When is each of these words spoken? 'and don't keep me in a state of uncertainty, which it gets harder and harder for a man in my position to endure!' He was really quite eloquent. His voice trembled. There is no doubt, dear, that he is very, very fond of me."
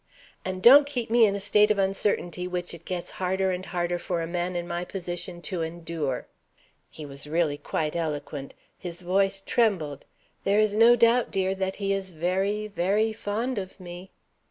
'and 0.43 0.63
don't 0.63 0.87
keep 0.87 1.11
me 1.11 1.27
in 1.27 1.35
a 1.35 1.39
state 1.39 1.69
of 1.69 1.77
uncertainty, 1.77 2.47
which 2.47 2.73
it 2.73 2.85
gets 2.85 3.11
harder 3.21 3.51
and 3.51 3.67
harder 3.67 3.99
for 3.99 4.19
a 4.19 4.25
man 4.25 4.55
in 4.55 4.67
my 4.67 4.83
position 4.83 5.43
to 5.43 5.61
endure!' 5.61 6.25
He 6.89 7.05
was 7.05 7.27
really 7.27 7.55
quite 7.59 7.95
eloquent. 7.95 8.55
His 8.79 9.01
voice 9.01 9.43
trembled. 9.45 10.05
There 10.43 10.57
is 10.59 10.73
no 10.73 10.95
doubt, 10.95 11.29
dear, 11.29 11.53
that 11.53 11.75
he 11.75 11.93
is 11.93 12.13
very, 12.13 12.65
very 12.65 13.13
fond 13.13 13.59
of 13.59 13.79
me." 13.79 14.09